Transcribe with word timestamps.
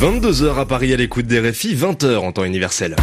22h 0.00 0.56
à 0.56 0.64
Paris 0.64 0.92
à 0.92 0.96
l'écoute 0.96 1.26
des 1.26 1.40
réfis, 1.40 1.74
20h 1.74 2.18
en 2.18 2.30
temps 2.30 2.44
universel. 2.44 2.94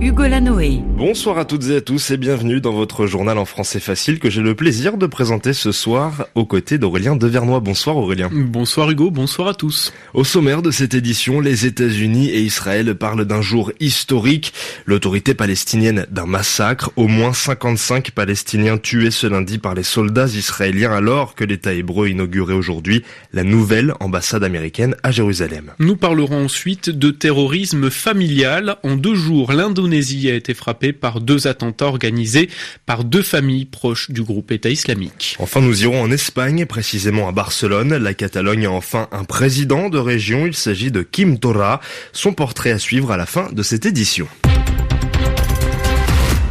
Hugo 0.00 0.28
Lanoé. 0.28 0.80
Bonsoir 0.96 1.38
à 1.38 1.44
toutes 1.44 1.70
et 1.70 1.76
à 1.76 1.80
tous 1.80 2.12
et 2.12 2.16
bienvenue 2.16 2.60
dans 2.60 2.70
votre 2.72 3.06
journal 3.06 3.36
en 3.36 3.44
français 3.44 3.80
facile 3.80 4.20
que 4.20 4.30
j'ai 4.30 4.42
le 4.42 4.54
plaisir 4.54 4.96
de 4.96 5.06
présenter 5.06 5.52
ce 5.52 5.72
soir 5.72 6.28
aux 6.36 6.46
côtés 6.46 6.78
d'Aurélien 6.78 7.16
Devernois. 7.16 7.58
Bonsoir 7.58 7.96
Aurélien. 7.96 8.30
Bonsoir 8.32 8.88
Hugo, 8.92 9.10
bonsoir 9.10 9.48
à 9.48 9.54
tous. 9.54 9.92
Au 10.14 10.22
sommaire 10.22 10.62
de 10.62 10.70
cette 10.70 10.94
édition, 10.94 11.40
les 11.40 11.66
États-Unis 11.66 12.28
et 12.28 12.40
Israël 12.40 12.94
parlent 12.94 13.24
d'un 13.24 13.42
jour 13.42 13.72
historique, 13.80 14.52
l'autorité 14.86 15.34
palestinienne 15.34 16.06
d'un 16.12 16.26
massacre, 16.26 16.92
au 16.94 17.08
moins 17.08 17.32
55 17.32 18.12
Palestiniens 18.12 18.78
tués 18.78 19.10
ce 19.10 19.26
lundi 19.26 19.58
par 19.58 19.74
les 19.74 19.82
soldats 19.82 20.26
israéliens 20.26 20.92
alors 20.92 21.34
que 21.34 21.42
l'État 21.42 21.74
hébreu 21.74 22.08
inaugurait 22.08 22.54
aujourd'hui 22.54 23.02
la 23.32 23.42
nouvelle 23.42 23.94
ambassade 23.98 24.44
américaine 24.44 24.94
à 25.02 25.10
Jérusalem. 25.10 25.72
Nous 25.80 25.96
parlerons 25.96 26.44
ensuite 26.44 26.88
de 26.88 27.10
terrorisme 27.10 27.90
familial. 27.90 28.76
En 28.84 28.94
deux 28.94 29.16
jours, 29.16 29.52
l'Indonésie 29.52 29.87
a 29.92 30.34
été 30.34 30.54
frappée 30.54 30.92
par 30.92 31.20
deux 31.20 31.46
attentats 31.46 31.86
organisés 31.86 32.48
par 32.86 33.04
deux 33.04 33.22
familles 33.22 33.64
proches 33.64 34.10
du 34.10 34.22
groupe 34.22 34.50
État 34.52 34.70
islamique. 34.70 35.36
Enfin, 35.38 35.60
nous 35.60 35.82
irons 35.82 36.02
en 36.02 36.10
Espagne, 36.10 36.66
précisément 36.66 37.28
à 37.28 37.32
Barcelone. 37.32 37.96
La 37.96 38.14
Catalogne 38.14 38.66
a 38.66 38.70
enfin 38.70 39.08
un 39.12 39.24
président 39.24 39.88
de 39.88 39.98
région. 39.98 40.46
Il 40.46 40.54
s'agit 40.54 40.90
de 40.90 41.02
Kim 41.02 41.38
Torra. 41.38 41.80
Son 42.12 42.32
portrait 42.32 42.70
à 42.70 42.78
suivre 42.78 43.10
à 43.10 43.16
la 43.16 43.26
fin 43.26 43.50
de 43.52 43.62
cette 43.62 43.86
édition. 43.86 44.28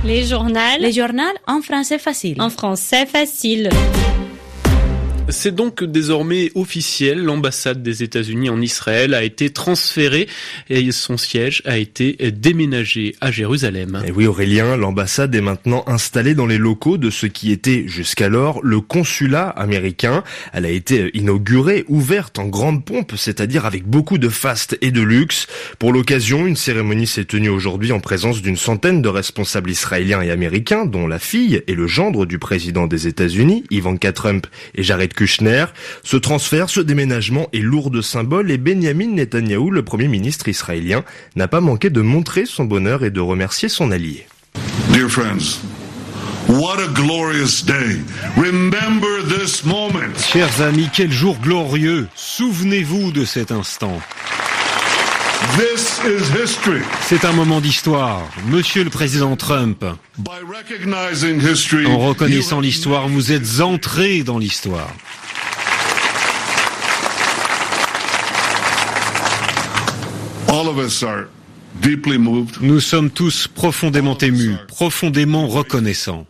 Les 0.03 0.25
journaux. 0.25 0.59
Les 0.79 0.93
journaux 0.93 1.23
en 1.47 1.61
français 1.61 1.99
facile. 1.99 2.41
En 2.41 2.49
français 2.49 3.05
facile. 3.05 3.69
C'est 5.29 5.53
donc 5.53 5.83
désormais 5.83 6.51
officiel, 6.55 7.21
l'ambassade 7.21 7.83
des 7.83 8.01
États-Unis 8.01 8.49
en 8.49 8.61
Israël 8.61 9.13
a 9.13 9.23
été 9.23 9.49
transférée 9.49 10.27
et 10.69 10.89
son 10.93 11.17
siège 11.17 11.61
a 11.65 11.77
été 11.77 12.15
déménagé 12.31 13.13
à 13.19 13.29
Jérusalem. 13.29 14.01
Et 14.07 14.11
oui 14.11 14.25
Aurélien, 14.25 14.77
l'ambassade 14.77 15.35
est 15.35 15.41
maintenant 15.41 15.83
installée 15.85 16.33
dans 16.33 16.45
les 16.45 16.57
locaux 16.57 16.97
de 16.97 17.09
ce 17.09 17.25
qui 17.25 17.51
était 17.51 17.83
jusqu'alors 17.87 18.61
le 18.63 18.79
consulat 18.79 19.49
américain. 19.49 20.23
Elle 20.53 20.65
a 20.65 20.69
été 20.69 21.11
inaugurée, 21.13 21.83
ouverte 21.89 22.39
en 22.39 22.45
grande 22.45 22.85
pompe, 22.85 23.13
c'est-à-dire 23.17 23.65
avec 23.65 23.85
beaucoup 23.85 24.17
de 24.17 24.29
faste 24.29 24.77
et 24.79 24.91
de 24.91 25.01
luxe. 25.01 25.47
Pour 25.77 25.91
l'occasion, 25.91 26.47
une 26.47 26.55
cérémonie 26.55 27.07
s'est 27.07 27.25
tenue 27.25 27.49
aujourd'hui 27.49 27.91
en 27.91 27.99
présence 27.99 28.41
d'une 28.41 28.57
centaine 28.57 29.01
de 29.01 29.09
responsables 29.09 29.71
israéliens 29.71 30.21
et 30.21 30.31
américains, 30.31 30.85
dont 30.85 31.05
la 31.05 31.19
fille 31.19 31.61
et 31.67 31.75
le 31.75 31.85
gendre 31.85 32.25
du 32.25 32.39
président 32.39 32.87
des 32.87 33.07
États-Unis, 33.07 33.65
Ivanka 33.71 34.13
Trump 34.13 34.47
et 34.73 34.83
Jared 34.83 35.13
Kushner. 35.17 35.65
Ce 36.03 36.15
transfert, 36.15 36.69
ce 36.69 36.79
déménagement 36.79 37.49
est 37.51 37.59
lourd 37.59 37.89
de 37.89 38.01
symboles 38.01 38.51
et 38.51 38.57
Benjamin 38.57 39.07
Netanyahou, 39.07 39.71
le 39.71 39.83
premier 39.83 40.07
ministre 40.07 40.47
israélien, 40.47 41.03
n'a 41.35 41.47
pas 41.47 41.59
manqué 41.59 41.89
de 41.89 42.01
montrer 42.01 42.45
son 42.45 42.63
bonheur 42.63 43.03
et 43.03 43.09
de 43.09 43.19
remercier 43.19 43.67
son 43.67 43.91
allié. 43.91 44.27
Dear 44.93 45.09
friends, 45.09 45.59
what 46.47 46.79
a 46.79 46.87
glorious 46.93 47.63
day. 47.65 47.99
Remember 48.37 49.23
this 49.27 49.65
moment. 49.65 50.15
Chers 50.31 50.61
amis, 50.61 50.89
quel 50.93 51.11
jour 51.11 51.37
glorieux. 51.41 52.07
Souvenez-vous 52.15 53.11
de 53.11 53.25
cet 53.25 53.51
instant. 53.51 53.99
C'est 57.01 57.25
un 57.25 57.33
moment 57.33 57.61
d'histoire. 57.61 58.23
Monsieur 58.47 58.83
le 58.83 58.89
Président 58.89 59.35
Trump, 59.35 59.85
en 61.85 61.99
reconnaissant 61.99 62.59
l'histoire, 62.59 63.07
vous 63.07 63.31
êtes 63.31 63.61
entré 63.61 64.23
dans 64.23 64.37
l'histoire. 64.37 64.89
all 70.57 70.67
of 70.67 70.79
us 70.79 71.03
are 71.03 71.27
deeply 71.81 72.17
moved. 72.17 72.61
Nous 72.61 72.79
sommes 72.79 73.11
tous 73.11 73.47
profondément 73.47 74.17
émus, 74.17 74.55
profondément 74.67 75.47
reconnaissants. 75.47 76.25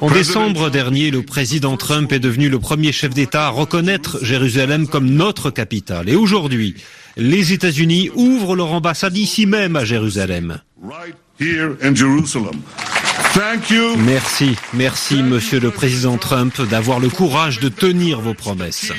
En 0.00 0.10
décembre 0.10 0.70
dernier, 0.70 1.10
le 1.10 1.22
président 1.22 1.76
Trump 1.78 2.12
est 2.12 2.18
devenu 2.18 2.50
le 2.50 2.58
premier 2.58 2.92
chef 2.92 3.14
d'État 3.14 3.46
à 3.46 3.48
reconnaître 3.48 4.18
Jérusalem 4.22 4.86
comme 4.88 5.08
notre 5.08 5.50
capitale. 5.50 6.10
Et 6.10 6.16
aujourd'hui, 6.16 6.74
les 7.16 7.54
États-Unis 7.54 8.10
ouvrent 8.14 8.56
leur 8.56 8.72
ambassade 8.72 9.16
ici 9.16 9.46
même 9.46 9.74
à 9.74 9.86
Jérusalem. 9.86 10.60
Merci, 13.98 14.56
merci 14.74 15.22
Monsieur 15.22 15.60
le 15.60 15.70
Président 15.70 16.18
Trump 16.18 16.60
d'avoir 16.60 17.00
le 17.00 17.08
courage 17.08 17.60
de 17.60 17.70
tenir 17.70 18.20
vos 18.20 18.34
promesses. 18.34 18.92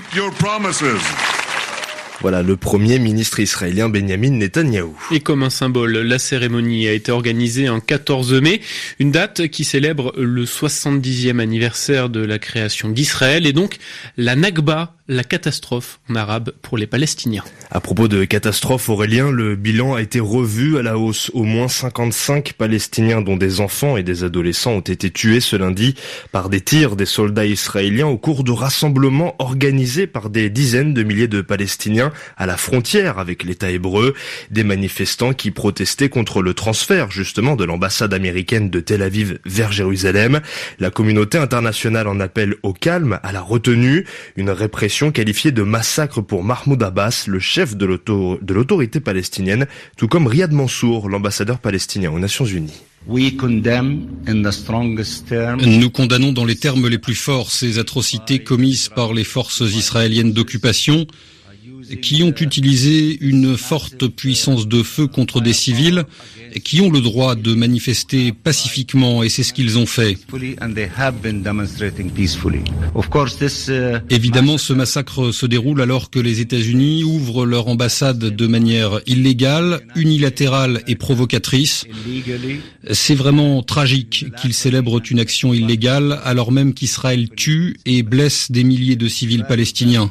Voilà 2.21 2.41
le 2.41 2.57
premier 2.57 2.97
ministre 2.97 3.39
israélien 3.39 3.89
Benjamin 3.89 4.31
Netanyahou. 4.31 4.97
Et 5.11 5.19
comme 5.19 5.43
un 5.43 5.51
symbole, 5.51 5.97
la 5.97 6.17
cérémonie 6.17 6.87
a 6.87 6.93
été 6.93 7.11
organisée 7.11 7.69
en 7.69 7.79
14 7.79 8.33
mai, 8.41 8.59
une 8.99 9.11
date 9.11 9.47
qui 9.49 9.63
célèbre 9.63 10.13
le 10.17 10.45
70e 10.45 11.39
anniversaire 11.39 12.09
de 12.09 12.19
la 12.19 12.39
création 12.39 12.89
d'Israël 12.89 13.45
et 13.45 13.53
donc 13.53 13.77
la 14.17 14.35
Nakba, 14.35 14.96
la 15.07 15.23
catastrophe 15.23 15.99
en 16.09 16.15
arabe 16.15 16.51
pour 16.61 16.77
les 16.77 16.87
Palestiniens. 16.87 17.43
À 17.71 17.79
propos 17.79 18.07
de 18.07 18.25
catastrophe, 18.25 18.89
Aurélien, 18.89 19.31
le 19.31 19.55
bilan 19.55 19.95
a 19.95 20.01
été 20.01 20.19
revu 20.19 20.77
à 20.77 20.81
la 20.81 20.97
hausse. 20.97 21.31
Au 21.33 21.43
moins 21.43 21.67
55 21.67 22.53
Palestiniens, 22.53 23.21
dont 23.21 23.37
des 23.37 23.61
enfants 23.61 23.95
et 23.95 24.03
des 24.03 24.23
adolescents, 24.23 24.73
ont 24.73 24.81
été 24.81 25.09
tués 25.09 25.39
ce 25.39 25.55
lundi 25.55 25.95
par 26.31 26.49
des 26.49 26.61
tirs 26.61 26.95
des 26.95 27.05
soldats 27.05 27.45
israéliens 27.45 28.07
au 28.07 28.17
cours 28.17 28.43
de 28.43 28.51
rassemblements 28.51 29.35
organisés 29.39 30.07
par 30.07 30.29
des 30.29 30.49
dizaines 30.49 30.93
de 30.93 31.03
milliers 31.03 31.27
de 31.27 31.41
Palestiniens 31.41 32.11
à 32.35 32.45
la 32.45 32.57
frontière 32.57 33.19
avec 33.19 33.43
l'État 33.43 33.69
hébreu. 33.69 34.13
Des 34.51 34.63
manifestants 34.63 35.33
qui 35.33 35.51
protestaient 35.51 36.09
contre 36.09 36.41
le 36.41 36.53
transfert, 36.53 37.11
justement, 37.11 37.55
de 37.55 37.63
l'ambassade 37.63 38.13
américaine 38.13 38.69
de 38.69 38.79
Tel 38.79 39.01
Aviv 39.01 39.39
vers 39.45 39.71
Jérusalem. 39.71 40.41
La 40.79 40.89
communauté 40.89 41.37
internationale 41.37 42.07
en 42.07 42.19
appelle 42.19 42.55
au 42.63 42.73
calme, 42.73 43.19
à 43.23 43.31
la 43.31 43.41
retenue. 43.41 44.05
Une 44.35 44.49
répression 44.49 44.96
qualifiée 45.11 45.51
de 45.51 45.61
massacre 45.63 46.21
pour 46.21 46.43
Mahmoud 46.43 46.81
Abbas, 46.81 47.25
le 47.27 47.39
chef 47.39 47.75
de 47.77 47.85
l'auto- 47.85 48.39
de 48.41 48.53
l'autorité 48.53 48.99
palestinienne, 48.99 49.67
tout 49.95 50.07
comme 50.07 50.25
Riyad 50.27 50.51
Mansour, 50.51 51.07
l'ambassadeur 51.09 51.59
palestinien 51.59 52.11
aux 52.11 52.19
Nations 52.19 52.45
Unies. 52.45 52.81
Nous 55.65 55.89
condamnons 55.91 56.33
dans 56.33 56.43
les 56.45 56.55
termes 56.57 56.87
les 56.89 56.97
plus 56.97 57.15
forts 57.15 57.51
ces 57.51 57.77
atrocités 57.79 58.39
commises 58.39 58.89
par 58.89 59.13
les 59.13 59.23
forces 59.23 59.61
israéliennes 59.61 60.33
d'occupation 60.33 61.05
qui 62.01 62.23
ont 62.23 62.33
utilisé 62.39 63.17
une 63.21 63.57
forte 63.57 64.07
puissance 64.07 64.67
de 64.67 64.83
feu 64.83 65.07
contre 65.07 65.41
des 65.41 65.53
civils 65.53 66.05
qui 66.63 66.81
ont 66.81 66.89
le 66.89 67.01
droit 67.01 67.35
de 67.35 67.53
manifester 67.53 68.31
pacifiquement 68.31 69.23
et 69.23 69.29
c'est 69.29 69.43
ce 69.43 69.53
qu'ils 69.53 69.77
ont 69.77 69.85
fait. 69.85 70.17
uh, 73.69 73.99
Évidemment, 74.09 74.57
ce 74.57 74.73
massacre 74.73 75.31
se 75.31 75.45
déroule 75.45 75.81
alors 75.81 76.09
que 76.09 76.19
les 76.19 76.39
États-Unis 76.41 77.03
ouvrent 77.03 77.45
leur 77.45 77.67
ambassade 77.67 78.19
de 78.19 78.47
manière 78.47 78.99
illégale, 79.05 79.81
unilatérale 79.95 80.81
et 80.87 80.95
provocatrice. 80.95 81.85
C'est 82.91 83.15
vraiment 83.15 83.63
tragique 83.63 84.25
qu'ils 84.41 84.53
célèbrent 84.53 85.01
une 85.09 85.19
action 85.19 85.53
illégale 85.53 86.19
alors 86.23 86.51
même 86.51 86.73
qu'Israël 86.73 87.29
tue 87.29 87.77
et 87.85 88.03
blesse 88.03 88.51
des 88.51 88.63
milliers 88.63 88.95
de 88.95 89.07
civils 89.07 89.45
palestiniens. 89.47 90.09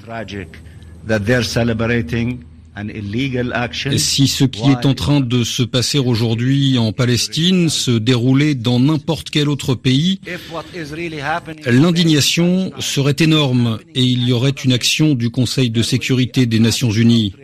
Si 3.97 4.29
ce 4.29 4.45
qui 4.45 4.71
est 4.71 4.85
en 4.85 4.93
train 4.95 5.21
de 5.21 5.45
se 5.45 5.63
passer 5.63 5.99
aujourd'hui 5.99 6.77
en 6.77 6.93
Palestine 6.93 7.71
se 7.71 7.93
déroulait 7.93 8.55
dans 8.55 8.79
n'importe 8.79 9.31
quel 9.31 9.49
autre 9.49 9.75
pays, 9.75 10.21
l'indignation 11.67 12.73
serait 12.79 13.17
énorme 13.21 13.79
et 13.95 14.03
il 14.03 14.29
y 14.29 14.33
aurait 14.33 14.51
une 14.51 14.73
action 14.73 15.15
du 15.15 15.31
Conseil 15.31 15.71
de 15.71 15.83
sécurité 15.83 16.45
des 16.45 16.59
Nations 16.59 16.91
Unies. 16.91 17.35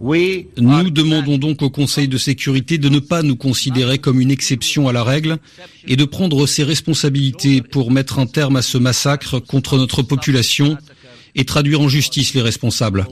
Nous 0.00 0.90
demandons 0.90 1.38
donc 1.38 1.62
au 1.62 1.70
Conseil 1.70 2.08
de 2.08 2.18
sécurité 2.18 2.78
de 2.78 2.88
ne 2.88 2.98
pas 2.98 3.22
nous 3.22 3.36
considérer 3.36 3.98
comme 3.98 4.20
une 4.20 4.30
exception 4.30 4.88
à 4.88 4.92
la 4.92 5.02
règle 5.02 5.38
et 5.86 5.96
de 5.96 6.04
prendre 6.04 6.46
ses 6.46 6.64
responsabilités 6.64 7.62
pour 7.62 7.90
mettre 7.90 8.18
un 8.18 8.26
terme 8.26 8.56
à 8.56 8.62
ce 8.62 8.78
massacre 8.78 9.38
contre 9.38 9.78
notre 9.78 10.02
population 10.02 10.76
et 11.36 11.44
traduire 11.44 11.80
en 11.80 11.88
justice 11.88 12.34
les 12.34 12.42
responsables. 12.42 13.06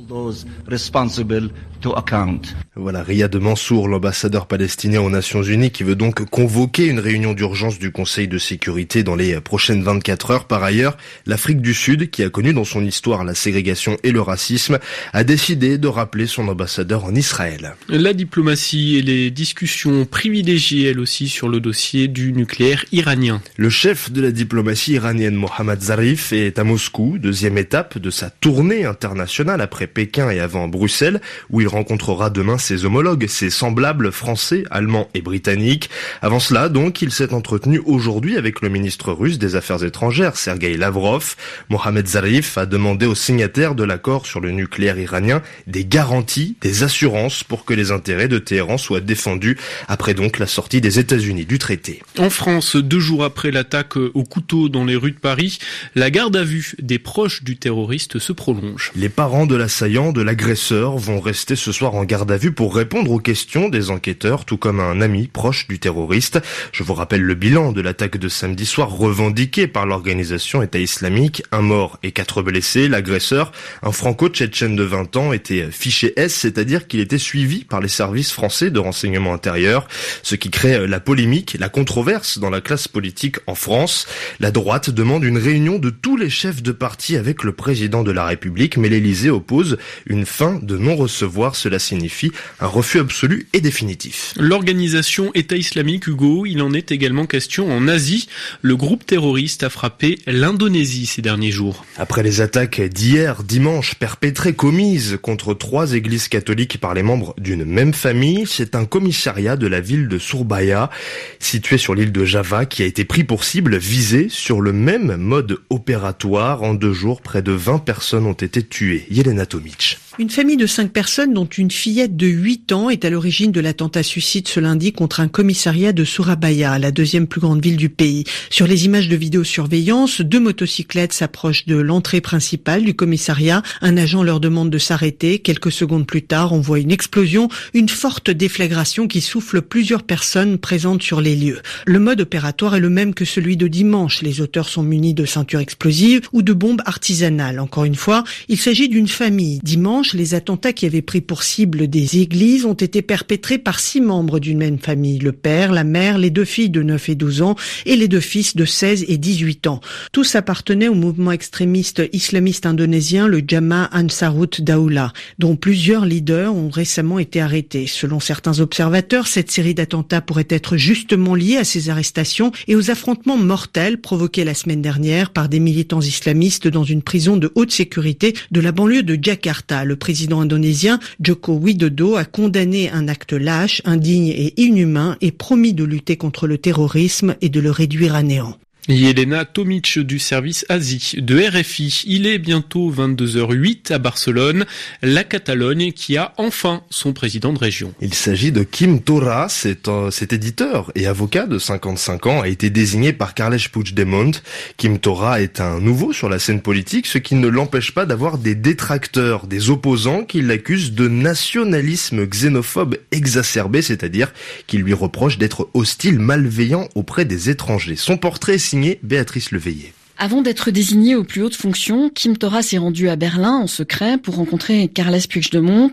Voilà, 2.76 3.02
Riyad 3.02 3.36
Mansour, 3.36 3.88
l'ambassadeur 3.88 4.46
palestinien 4.46 5.02
aux 5.02 5.10
Nations 5.10 5.42
Unies, 5.42 5.70
qui 5.70 5.84
veut 5.84 5.94
donc 5.94 6.24
convoquer 6.30 6.86
une 6.86 6.98
réunion 6.98 7.34
d'urgence 7.34 7.78
du 7.78 7.92
Conseil 7.92 8.26
de 8.26 8.38
sécurité 8.38 9.02
dans 9.02 9.14
les 9.14 9.38
prochaines 9.40 9.82
24 9.82 10.30
heures. 10.30 10.46
Par 10.46 10.64
ailleurs, 10.64 10.96
l'Afrique 11.26 11.60
du 11.60 11.74
Sud, 11.74 12.10
qui 12.10 12.22
a 12.22 12.30
connu 12.30 12.54
dans 12.54 12.64
son 12.64 12.84
histoire 12.84 13.22
la 13.22 13.34
ségrégation 13.34 13.98
et 14.02 14.12
le 14.12 14.22
racisme, 14.22 14.78
a 15.12 15.24
décidé 15.24 15.76
de 15.76 15.86
rappeler 15.86 16.26
son 16.26 16.48
ambassadeur 16.48 17.04
en 17.04 17.14
Israël. 17.14 17.74
La 17.90 18.14
diplomatie 18.14 18.96
et 18.96 19.02
les 19.02 19.30
discussions 19.30 20.06
privilégiées, 20.06 20.88
elles 20.88 21.00
aussi, 21.00 21.28
sur 21.28 21.48
le 21.50 21.60
dossier 21.60 22.08
du 22.08 22.32
nucléaire 22.32 22.86
iranien. 22.92 23.42
Le 23.56 23.68
chef 23.68 24.10
de 24.10 24.22
la 24.22 24.32
diplomatie 24.32 24.92
iranienne, 24.92 25.34
Mohammad 25.34 25.82
Zarif, 25.82 26.32
est 26.32 26.58
à 26.58 26.64
Moscou, 26.64 27.18
deuxième 27.18 27.58
étape 27.58 27.98
de 27.98 28.10
sa 28.14 28.30
tournée 28.30 28.84
internationale 28.84 29.60
après 29.60 29.86
Pékin 29.86 30.30
et 30.30 30.40
avant 30.40 30.68
Bruxelles, 30.68 31.20
où 31.50 31.60
il 31.60 31.68
rencontrera 31.68 32.30
demain 32.30 32.58
ses 32.58 32.84
homologues, 32.84 33.26
ses 33.26 33.50
semblables 33.50 34.12
français, 34.12 34.64
allemands 34.70 35.08
et 35.14 35.20
britanniques. 35.20 35.90
Avant 36.22 36.38
cela, 36.38 36.68
donc, 36.68 37.02
il 37.02 37.10
s'est 37.10 37.34
entretenu 37.34 37.80
aujourd'hui 37.84 38.36
avec 38.36 38.62
le 38.62 38.68
ministre 38.68 39.12
russe 39.12 39.38
des 39.38 39.56
Affaires 39.56 39.84
étrangères, 39.84 40.36
Sergei 40.36 40.76
Lavrov. 40.76 41.34
Mohamed 41.68 42.06
Zarif 42.06 42.56
a 42.56 42.66
demandé 42.66 43.06
aux 43.06 43.14
signataires 43.14 43.74
de 43.74 43.84
l'accord 43.84 44.26
sur 44.26 44.40
le 44.40 44.52
nucléaire 44.52 44.98
iranien 44.98 45.42
des 45.66 45.84
garanties, 45.84 46.56
des 46.60 46.84
assurances 46.84 47.42
pour 47.42 47.64
que 47.64 47.74
les 47.74 47.90
intérêts 47.90 48.28
de 48.28 48.38
Téhéran 48.38 48.78
soient 48.78 49.00
défendus 49.00 49.58
après 49.88 50.14
donc 50.14 50.38
la 50.38 50.46
sortie 50.46 50.80
des 50.80 50.98
États-Unis 50.98 51.46
du 51.46 51.58
traité. 51.58 52.02
En 52.18 52.30
France, 52.30 52.76
deux 52.76 53.00
jours 53.00 53.24
après 53.24 53.50
l'attaque 53.50 53.96
au 53.96 54.24
couteau 54.24 54.68
dans 54.68 54.84
les 54.84 54.96
rues 54.96 55.12
de 55.12 55.18
Paris, 55.18 55.58
la 55.94 56.10
garde 56.10 56.36
à 56.36 56.44
vue 56.44 56.74
des 56.78 56.98
proches 56.98 57.42
du 57.42 57.56
terroriste 57.56 58.03
se 58.18 58.32
prolonge. 58.32 58.92
Les 58.94 59.08
parents 59.08 59.46
de 59.46 59.56
l'assaillant, 59.56 60.12
de 60.12 60.22
l'agresseur, 60.22 60.96
vont 60.96 61.20
rester 61.20 61.56
ce 61.56 61.72
soir 61.72 61.94
en 61.94 62.04
garde 62.04 62.30
à 62.30 62.36
vue 62.36 62.52
pour 62.52 62.74
répondre 62.74 63.10
aux 63.10 63.18
questions 63.18 63.68
des 63.68 63.90
enquêteurs, 63.90 64.44
tout 64.44 64.56
comme 64.56 64.80
un 64.80 65.00
ami 65.00 65.26
proche 65.26 65.68
du 65.68 65.78
terroriste. 65.78 66.40
Je 66.72 66.82
vous 66.82 66.94
rappelle 66.94 67.22
le 67.22 67.34
bilan 67.34 67.72
de 67.72 67.80
l'attaque 67.80 68.16
de 68.16 68.28
samedi 68.28 68.66
soir 68.66 68.90
revendiquée 68.90 69.66
par 69.66 69.86
l'organisation 69.86 70.62
État 70.62 70.78
islamique. 70.78 71.42
Un 71.52 71.62
mort 71.62 71.98
et 72.02 72.12
quatre 72.12 72.42
blessés. 72.42 72.88
L'agresseur, 72.88 73.52
un 73.82 73.92
franco-tchétchène 73.92 74.76
de 74.76 74.82
20 74.82 75.16
ans, 75.16 75.32
était 75.32 75.70
fiché 75.70 76.12
S, 76.16 76.34
c'est-à-dire 76.34 76.86
qu'il 76.86 77.00
était 77.00 77.18
suivi 77.18 77.64
par 77.64 77.80
les 77.80 77.88
services 77.88 78.32
français 78.32 78.70
de 78.70 78.78
renseignement 78.78 79.34
intérieur, 79.34 79.86
ce 80.22 80.34
qui 80.34 80.50
crée 80.50 80.86
la 80.86 81.00
polémique, 81.00 81.56
la 81.58 81.68
controverse 81.68 82.38
dans 82.38 82.50
la 82.50 82.60
classe 82.60 82.88
politique 82.88 83.36
en 83.46 83.54
France. 83.54 84.06
La 84.40 84.50
droite 84.50 84.90
demande 84.90 85.24
une 85.24 85.38
réunion 85.38 85.78
de 85.78 85.90
tous 85.90 86.16
les 86.16 86.30
chefs 86.30 86.62
de 86.62 86.72
parti 86.72 87.16
avec 87.16 87.42
le 87.42 87.52
président 87.52 87.83
de 87.88 88.10
la 88.10 88.24
République, 88.24 88.76
mais 88.76 88.88
l'Élysée 88.88 89.30
oppose 89.30 89.76
une 90.06 90.26
fin 90.26 90.58
de 90.62 90.76
non-recevoir. 90.76 91.54
Cela 91.54 91.78
signifie 91.78 92.32
un 92.60 92.66
refus 92.66 92.98
absolu 92.98 93.46
et 93.52 93.60
définitif. 93.60 94.32
L'organisation 94.38 95.30
État 95.34 95.56
islamique, 95.56 96.06
Hugo, 96.06 96.46
il 96.46 96.62
en 96.62 96.72
est 96.72 96.92
également 96.92 97.26
question 97.26 97.70
en 97.70 97.86
Asie. 97.86 98.28
Le 98.62 98.76
groupe 98.76 99.04
terroriste 99.04 99.62
a 99.62 99.70
frappé 99.70 100.18
l'Indonésie 100.26 101.06
ces 101.06 101.22
derniers 101.22 101.50
jours. 101.50 101.84
Après 101.98 102.22
les 102.22 102.40
attaques 102.40 102.80
d'hier, 102.80 103.42
dimanche, 103.44 103.94
perpétrées, 103.94 104.54
commises 104.54 105.18
contre 105.20 105.54
trois 105.54 105.92
églises 105.92 106.28
catholiques 106.28 106.78
par 106.80 106.94
les 106.94 107.02
membres 107.02 107.34
d'une 107.38 107.64
même 107.64 107.92
famille, 107.92 108.44
c'est 108.46 108.74
un 108.74 108.86
commissariat 108.86 109.56
de 109.56 109.66
la 109.66 109.80
ville 109.80 110.08
de 110.08 110.18
Surabaya, 110.18 110.90
situé 111.38 111.76
sur 111.76 111.94
l'île 111.94 112.12
de 112.12 112.24
Java, 112.24 112.64
qui 112.64 112.82
a 112.82 112.86
été 112.86 113.04
pris 113.04 113.24
pour 113.24 113.44
cible, 113.44 113.76
visé 113.76 114.28
sur 114.30 114.60
le 114.60 114.72
même 114.72 115.16
mode 115.16 115.58
opératoire. 115.68 116.62
En 116.62 116.74
deux 116.74 116.94
jours, 116.94 117.20
près 117.20 117.42
de 117.42 117.52
20 117.52 117.73
personnes 117.78 118.26
ont 118.26 118.32
été 118.32 118.62
tuées. 118.62 119.06
Yelena 119.10 119.46
Tomic. 119.46 119.98
Une 120.16 120.30
famille 120.30 120.56
de 120.56 120.68
cinq 120.68 120.92
personnes, 120.92 121.34
dont 121.34 121.44
une 121.44 121.72
fillette 121.72 122.16
de 122.16 122.28
8 122.28 122.70
ans, 122.70 122.88
est 122.88 123.04
à 123.04 123.10
l'origine 123.10 123.50
de 123.50 123.58
l'attentat 123.58 124.04
suicide 124.04 124.46
ce 124.46 124.60
lundi 124.60 124.92
contre 124.92 125.18
un 125.18 125.26
commissariat 125.26 125.92
de 125.92 126.04
Surabaya, 126.04 126.78
la 126.78 126.92
deuxième 126.92 127.26
plus 127.26 127.40
grande 127.40 127.60
ville 127.60 127.76
du 127.76 127.88
pays. 127.88 128.22
Sur 128.48 128.68
les 128.68 128.84
images 128.84 129.08
de 129.08 129.16
vidéosurveillance, 129.16 130.20
deux 130.20 130.38
motocyclettes 130.38 131.12
s'approchent 131.12 131.66
de 131.66 131.74
l'entrée 131.74 132.20
principale 132.20 132.84
du 132.84 132.94
commissariat. 132.94 133.64
Un 133.80 133.96
agent 133.96 134.22
leur 134.22 134.38
demande 134.38 134.70
de 134.70 134.78
s'arrêter. 134.78 135.40
Quelques 135.40 135.72
secondes 135.72 136.06
plus 136.06 136.22
tard, 136.22 136.52
on 136.52 136.60
voit 136.60 136.78
une 136.78 136.92
explosion, 136.92 137.48
une 137.72 137.88
forte 137.88 138.30
déflagration 138.30 139.08
qui 139.08 139.20
souffle 139.20 139.62
plusieurs 139.62 140.04
personnes 140.04 140.58
présentes 140.58 141.02
sur 141.02 141.20
les 141.20 141.34
lieux. 141.34 141.60
Le 141.86 141.98
mode 141.98 142.20
opératoire 142.20 142.76
est 142.76 142.80
le 142.80 142.88
même 142.88 143.14
que 143.14 143.24
celui 143.24 143.56
de 143.56 143.66
dimanche. 143.66 144.22
Les 144.22 144.40
auteurs 144.40 144.68
sont 144.68 144.84
munis 144.84 145.14
de 145.14 145.24
ceintures 145.24 145.58
explosives 145.58 146.28
ou 146.32 146.42
de 146.42 146.52
bombes 146.52 146.82
artisanales. 146.86 147.58
Encore 147.58 147.84
une 147.84 147.96
fois, 147.96 148.22
il 148.48 148.58
s'agit 148.58 148.88
d'une 148.88 149.08
famille. 149.08 149.58
Dimanche, 149.64 150.03
les 150.12 150.34
attentats 150.34 150.72
qui 150.72 150.86
avaient 150.86 151.02
pris 151.02 151.20
pour 151.20 151.42
cible 151.42 151.88
des 151.88 152.18
églises 152.18 152.64
ont 152.64 152.74
été 152.74 153.02
perpétrés 153.02 153.58
par 153.58 153.80
six 153.80 154.00
membres 154.00 154.38
d'une 154.38 154.58
même 154.58 154.78
famille. 154.78 155.18
Le 155.18 155.32
père, 155.32 155.72
la 155.72 155.84
mère, 155.84 156.18
les 156.18 156.30
deux 156.30 156.44
filles 156.44 156.70
de 156.70 156.82
9 156.82 157.08
et 157.08 157.14
12 157.14 157.42
ans 157.42 157.56
et 157.86 157.96
les 157.96 158.08
deux 158.08 158.20
fils 158.20 158.56
de 158.56 158.64
16 158.64 159.06
et 159.08 159.16
18 159.16 159.66
ans. 159.66 159.80
Tous 160.12 160.34
appartenaient 160.34 160.88
au 160.88 160.94
mouvement 160.94 161.32
extrémiste 161.32 162.02
islamiste 162.12 162.66
indonésien, 162.66 163.26
le 163.26 163.42
Jamaah 163.46 163.90
Ansarut 163.92 164.60
Daula, 164.60 165.12
dont 165.38 165.56
plusieurs 165.56 166.04
leaders 166.04 166.54
ont 166.54 166.70
récemment 166.70 167.18
été 167.18 167.40
arrêtés. 167.40 167.86
Selon 167.86 168.20
certains 168.20 168.60
observateurs, 168.60 169.26
cette 169.26 169.50
série 169.50 169.74
d'attentats 169.74 170.20
pourrait 170.20 170.46
être 170.50 170.76
justement 170.76 171.34
liée 171.34 171.56
à 171.56 171.64
ces 171.64 171.88
arrestations 171.88 172.52
et 172.68 172.76
aux 172.76 172.90
affrontements 172.90 173.38
mortels 173.38 174.00
provoqués 174.00 174.44
la 174.44 174.54
semaine 174.54 174.82
dernière 174.82 175.30
par 175.30 175.48
des 175.48 175.60
militants 175.60 176.00
islamistes 176.00 176.68
dans 176.68 176.84
une 176.84 177.02
prison 177.02 177.36
de 177.36 177.50
haute 177.54 177.72
sécurité 177.72 178.34
de 178.50 178.60
la 178.60 178.72
banlieue 178.72 179.02
de 179.02 179.18
Jakarta. 179.20 179.84
Président 179.96 180.40
indonésien 180.40 180.98
Joko 181.20 181.54
Widodo 181.54 182.16
a 182.16 182.24
condamné 182.24 182.90
un 182.90 183.08
acte 183.08 183.32
lâche, 183.32 183.82
indigne 183.84 184.28
et 184.28 184.60
inhumain 184.60 185.16
et 185.20 185.32
promis 185.32 185.74
de 185.74 185.84
lutter 185.84 186.16
contre 186.16 186.46
le 186.46 186.58
terrorisme 186.58 187.36
et 187.40 187.48
de 187.48 187.60
le 187.60 187.70
réduire 187.70 188.14
à 188.14 188.22
néant. 188.22 188.58
Yelena 188.88 189.46
Tomic 189.46 189.98
du 189.98 190.18
service 190.18 190.66
Asie 190.68 191.14
de 191.16 191.40
RFI. 191.40 192.04
Il 192.06 192.26
est 192.26 192.38
bientôt 192.38 192.92
22h08 192.92 193.92
à 193.94 193.98
Barcelone, 193.98 194.66
la 195.00 195.24
Catalogne 195.24 195.92
qui 195.92 196.18
a 196.18 196.34
enfin 196.36 196.82
son 196.90 197.14
président 197.14 197.54
de 197.54 197.58
région. 197.58 197.94
Il 198.02 198.12
s'agit 198.12 198.52
de 198.52 198.62
Kim 198.62 199.00
Tora, 199.00 199.48
cet 199.48 200.32
éditeur 200.32 200.92
et 200.94 201.06
avocat 201.06 201.46
de 201.46 201.58
55 201.58 202.26
ans 202.26 202.42
a 202.42 202.48
été 202.48 202.68
désigné 202.68 203.14
par 203.14 203.32
Carles 203.32 203.56
Puigdemont. 203.72 204.32
Kim 204.76 204.98
Tora 204.98 205.40
est 205.40 205.60
un 205.60 205.80
nouveau 205.80 206.12
sur 206.12 206.28
la 206.28 206.38
scène 206.38 206.60
politique, 206.60 207.06
ce 207.06 207.16
qui 207.16 207.36
ne 207.36 207.48
l'empêche 207.48 207.92
pas 207.92 208.04
d'avoir 208.04 208.36
des 208.36 208.54
détracteurs, 208.54 209.46
des 209.46 209.70
opposants 209.70 210.24
qui 210.24 210.42
l'accusent 210.42 210.92
de 210.92 211.08
nationalisme 211.08 212.26
xénophobe 212.26 212.98
exacerbé, 213.12 213.80
c'est-à-dire 213.80 214.32
qui 214.66 214.76
lui 214.76 214.92
reprochent 214.92 215.38
d'être 215.38 215.70
hostile, 215.72 216.18
malveillant 216.18 216.88
auprès 216.94 217.24
des 217.24 217.48
étrangers. 217.48 217.96
Son 217.96 218.18
portrait 218.18 218.58
signé 218.74 218.98
Béatrice 219.04 219.52
Leveillé. 219.52 219.92
Avant 220.24 220.40
d'être 220.40 220.70
désigné 220.70 221.16
aux 221.16 221.22
plus 221.22 221.42
hautes 221.42 221.54
fonctions, 221.54 222.08
Kim 222.08 222.38
Tora 222.38 222.62
s'est 222.62 222.78
rendu 222.78 223.10
à 223.10 223.16
Berlin 223.16 223.58
en 223.58 223.66
secret 223.66 224.16
pour 224.16 224.36
rencontrer 224.36 224.88
Carles 224.88 225.20
Puigdemont, 225.28 225.90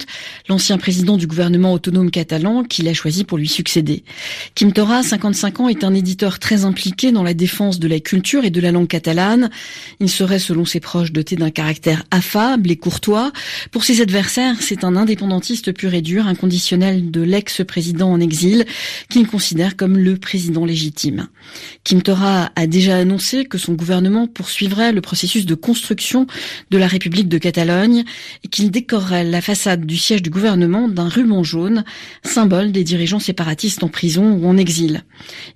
l'ancien 0.47 0.77
président 0.77 1.17
du 1.17 1.27
gouvernement 1.27 1.73
autonome 1.73 2.09
catalan 2.09 2.63
qu'il 2.63 2.87
a 2.87 2.93
choisi 2.93 3.25
pour 3.25 3.37
lui 3.37 3.49
succéder. 3.49 4.05
Kim 4.55 4.71
Tora, 4.71 5.03
55 5.03 5.59
ans, 5.59 5.67
est 5.67 5.83
un 5.83 5.93
éditeur 5.93 6.39
très 6.39 6.63
impliqué 6.63 7.11
dans 7.11 7.23
la 7.23 7.33
défense 7.33 7.77
de 7.77 7.89
la 7.89 7.99
culture 7.99 8.45
et 8.45 8.51
de 8.51 8.61
la 8.61 8.71
langue 8.71 8.87
catalane. 8.87 9.49
Il 9.99 10.09
serait, 10.09 10.39
selon 10.39 10.63
ses 10.63 10.79
proches, 10.79 11.11
doté 11.11 11.35
d'un 11.35 11.51
caractère 11.51 12.05
affable 12.09 12.71
et 12.71 12.77
courtois. 12.77 13.33
Pour 13.71 13.83
ses 13.83 13.99
adversaires, 13.99 14.55
c'est 14.61 14.85
un 14.85 14.95
indépendantiste 14.95 15.73
pur 15.73 15.93
et 15.93 16.01
dur, 16.01 16.25
inconditionnel 16.27 17.11
de 17.11 17.19
l'ex-président 17.19 18.09
en 18.09 18.21
exil, 18.21 18.65
qu'il 19.09 19.27
considère 19.27 19.75
comme 19.75 19.97
le 19.97 20.15
président 20.15 20.63
légitime. 20.63 21.27
Kim 21.83 22.01
Tora 22.01 22.49
a 22.55 22.65
déjà 22.65 22.95
annoncé 22.95 23.43
que 23.43 23.57
son 23.57 23.73
gouvernement 23.73 24.20
poursuivrait 24.27 24.91
le 24.91 25.01
processus 25.01 25.45
de 25.45 25.55
construction 25.55 26.27
de 26.69 26.77
la 26.77 26.87
République 26.87 27.29
de 27.29 27.37
Catalogne 27.37 28.03
et 28.43 28.47
qu'il 28.47 28.71
décorerait 28.71 29.23
la 29.23 29.41
façade 29.41 29.85
du 29.85 29.97
siège 29.97 30.21
du 30.21 30.29
gouvernement 30.29 30.87
d'un 30.87 31.07
ruban 31.07 31.43
jaune, 31.43 31.83
symbole 32.23 32.71
des 32.71 32.83
dirigeants 32.83 33.19
séparatistes 33.19 33.83
en 33.83 33.87
prison 33.87 34.33
ou 34.33 34.47
en 34.47 34.57
exil. 34.57 35.03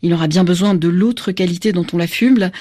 Il 0.01 0.13
aura 0.13 0.27
bien 0.27 0.43
besoin 0.43 0.75
de 0.75 0.87
l'autre 0.87 1.31
qualité 1.31 1.71
dont 1.71 1.85
on 1.93 1.97
l'affuble, 1.97 2.51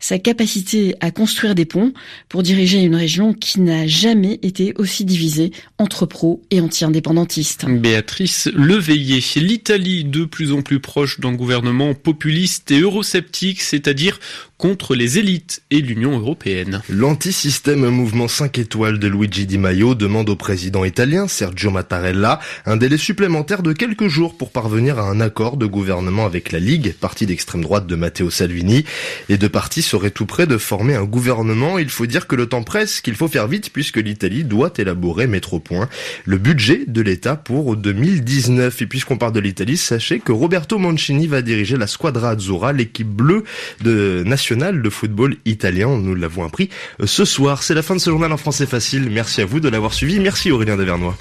sa 0.00 0.18
capacité 0.18 0.94
à 1.00 1.10
construire 1.10 1.54
des 1.54 1.64
ponts 1.64 1.92
pour 2.28 2.42
diriger 2.42 2.80
une 2.82 2.96
région 2.96 3.32
qui 3.32 3.60
n'a 3.60 3.86
jamais 3.86 4.38
été 4.42 4.74
aussi 4.76 5.04
divisée 5.04 5.52
entre 5.78 6.06
pros 6.06 6.42
et 6.50 6.60
anti-indépendantistes. 6.60 7.66
Béatrice 7.66 8.48
Leveillé, 8.54 9.22
l'Italie 9.36 10.04
de 10.04 10.24
plus 10.24 10.52
en 10.52 10.62
plus 10.62 10.80
proche 10.80 11.20
d'un 11.20 11.32
gouvernement 11.32 11.94
populiste 11.94 12.70
et 12.70 12.80
eurosceptique, 12.80 13.60
c'est-à-dire 13.60 14.18
contre 14.56 14.94
les 14.94 15.18
élites 15.18 15.43
et 15.70 15.80
l'Union 15.80 16.18
européenne. 16.18 16.82
L'anti-système 16.88 17.88
mouvement 17.88 18.28
5 18.28 18.58
étoiles 18.58 18.98
de 18.98 19.08
Luigi 19.08 19.46
Di 19.46 19.58
Maio 19.58 19.94
demande 19.94 20.30
au 20.30 20.36
président 20.36 20.84
italien 20.84 21.28
Sergio 21.28 21.70
Mattarella 21.70 22.40
un 22.66 22.76
délai 22.76 22.96
supplémentaire 22.96 23.62
de 23.62 23.72
quelques 23.72 24.08
jours 24.08 24.36
pour 24.36 24.50
parvenir 24.50 24.98
à 24.98 25.02
un 25.02 25.20
accord 25.20 25.56
de 25.56 25.66
gouvernement 25.66 26.26
avec 26.26 26.52
la 26.52 26.58
Ligue, 26.58 26.94
parti 26.94 27.26
d'extrême 27.26 27.62
droite 27.62 27.86
de 27.86 27.96
Matteo 27.96 28.30
Salvini. 28.30 28.84
Les 29.28 29.38
deux 29.38 29.48
partis 29.48 29.82
seraient 29.82 30.10
tout 30.10 30.26
près 30.26 30.46
de 30.46 30.58
former 30.58 30.94
un 30.94 31.04
gouvernement. 31.04 31.78
Il 31.78 31.90
faut 31.90 32.06
dire 32.06 32.26
que 32.26 32.36
le 32.36 32.46
temps 32.46 32.62
presse, 32.62 33.00
qu'il 33.00 33.14
faut 33.14 33.28
faire 33.28 33.48
vite 33.48 33.70
puisque 33.72 33.98
l'Italie 33.98 34.44
doit 34.44 34.72
élaborer, 34.78 35.26
mettre 35.26 35.54
au 35.54 35.60
point 35.60 35.88
le 36.24 36.38
budget 36.38 36.84
de 36.86 37.00
l'État 37.00 37.36
pour 37.36 37.76
2019. 37.76 38.82
Et 38.82 38.86
puisqu'on 38.86 39.18
parle 39.18 39.32
de 39.32 39.40
l'Italie, 39.40 39.76
sachez 39.76 40.20
que 40.20 40.32
Roberto 40.32 40.78
Mancini 40.78 41.26
va 41.26 41.42
diriger 41.42 41.76
la 41.76 41.86
Squadra 41.86 42.30
Azzurra, 42.30 42.72
l'équipe 42.72 43.08
bleue 43.08 43.44
de 43.82 44.22
nationale 44.24 44.82
de 44.82 44.90
football 44.90 45.33
italien. 45.44 45.98
Nous 45.98 46.14
l'avons 46.14 46.44
appris 46.44 46.70
ce 47.04 47.24
soir. 47.24 47.62
C'est 47.62 47.74
la 47.74 47.82
fin 47.82 47.94
de 47.94 48.00
ce 48.00 48.10
journal 48.10 48.32
en 48.32 48.36
français 48.36 48.66
facile. 48.66 49.08
Merci 49.10 49.40
à 49.40 49.46
vous 49.46 49.60
de 49.60 49.68
l'avoir 49.68 49.92
suivi. 49.92 50.20
Merci 50.20 50.50
Aurélien 50.50 50.76
Devernois. 50.76 51.16